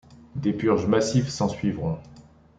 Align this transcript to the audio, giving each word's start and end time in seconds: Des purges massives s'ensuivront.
Des 0.35 0.51
purges 0.51 0.87
massives 0.87 1.29
s'ensuivront. 1.29 1.99